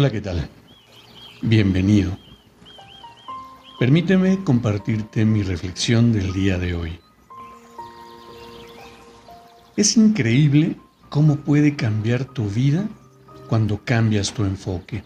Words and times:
Hola, 0.00 0.12
¿qué 0.12 0.20
tal? 0.20 0.48
Bienvenido. 1.42 2.16
Permíteme 3.80 4.44
compartirte 4.44 5.24
mi 5.24 5.42
reflexión 5.42 6.12
del 6.12 6.32
día 6.32 6.56
de 6.56 6.72
hoy. 6.72 7.00
Es 9.76 9.96
increíble 9.96 10.76
cómo 11.08 11.38
puede 11.38 11.74
cambiar 11.74 12.26
tu 12.26 12.48
vida 12.48 12.88
cuando 13.48 13.84
cambias 13.84 14.32
tu 14.32 14.44
enfoque. 14.44 15.02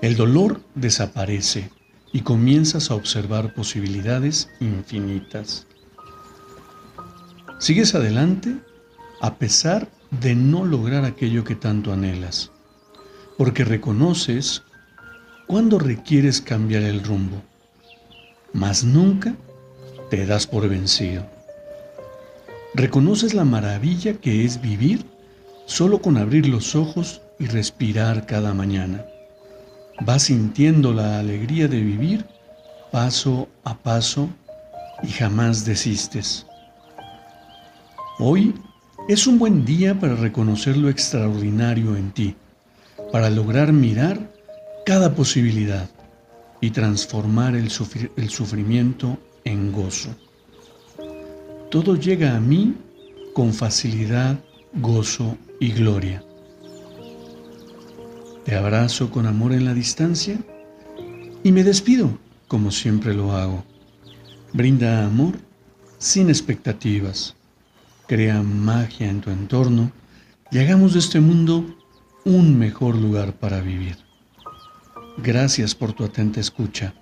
El 0.00 0.16
dolor 0.16 0.62
desaparece 0.74 1.70
y 2.10 2.22
comienzas 2.22 2.90
a 2.90 2.94
observar 2.94 3.52
posibilidades 3.52 4.48
infinitas. 4.60 5.66
Sigues 7.58 7.94
adelante 7.94 8.56
a 9.20 9.34
pesar 9.34 9.90
de 10.22 10.34
no 10.34 10.64
lograr 10.64 11.04
aquello 11.04 11.44
que 11.44 11.54
tanto 11.54 11.92
anhelas 11.92 12.50
porque 13.38 13.64
reconoces 13.64 14.64
cuando 15.46 15.78
requieres 15.78 16.40
cambiar 16.42 16.82
el 16.82 17.04
rumbo, 17.04 17.40
mas 18.52 18.82
nunca 18.82 19.34
te 20.10 20.26
das 20.26 20.46
por 20.46 20.68
vencido. 20.68 21.24
Reconoces 22.74 23.34
la 23.34 23.44
maravilla 23.44 24.14
que 24.14 24.44
es 24.44 24.60
vivir 24.60 25.06
solo 25.66 26.02
con 26.02 26.16
abrir 26.16 26.48
los 26.48 26.74
ojos 26.74 27.22
y 27.38 27.46
respirar 27.46 28.26
cada 28.26 28.52
mañana. 28.54 29.04
Vas 30.00 30.24
sintiendo 30.24 30.92
la 30.92 31.20
alegría 31.20 31.68
de 31.68 31.80
vivir 31.80 32.26
paso 32.90 33.48
a 33.62 33.76
paso 33.76 34.28
y 35.04 35.08
jamás 35.08 35.64
desistes. 35.64 36.44
Hoy 38.18 38.52
es 39.08 39.28
un 39.28 39.38
buen 39.38 39.64
día 39.64 39.98
para 39.98 40.16
reconocer 40.16 40.76
lo 40.76 40.88
extraordinario 40.88 41.96
en 41.96 42.10
ti 42.10 42.36
para 43.12 43.30
lograr 43.30 43.72
mirar 43.72 44.32
cada 44.84 45.14
posibilidad 45.14 45.88
y 46.60 46.70
transformar 46.70 47.54
el, 47.54 47.70
sufrimiento 47.70 49.18
en 49.44 49.72
gozo. 49.72 50.10
Todo 51.70 51.96
llega 51.96 52.36
a 52.36 52.40
mí 52.40 52.74
con 53.34 53.52
facilidad, 53.52 54.38
gozo 54.74 55.36
y 55.60 55.72
gloria. 55.72 56.22
Te 58.44 58.56
abrazo 58.56 59.10
con 59.10 59.26
amor 59.26 59.52
en 59.52 59.64
la 59.64 59.74
distancia 59.74 60.38
y 61.44 61.52
me 61.52 61.64
despido 61.64 62.18
como 62.48 62.70
siempre 62.70 63.14
lo 63.14 63.32
hago. 63.32 63.62
Brinda 64.54 65.04
amor 65.04 65.34
sin 65.98 66.30
expectativas. 66.30 67.36
Crea 68.06 68.42
magia 68.42 69.10
en 69.10 69.20
tu 69.20 69.30
entorno 69.30 69.92
y 70.50 70.58
hagamos 70.58 70.94
de 70.94 71.00
este 71.00 71.20
mundo 71.20 71.77
un 72.28 72.58
mejor 72.58 72.94
lugar 72.94 73.32
para 73.32 73.62
vivir. 73.62 73.96
Gracias 75.16 75.74
por 75.74 75.94
tu 75.94 76.04
atenta 76.04 76.40
escucha. 76.40 76.92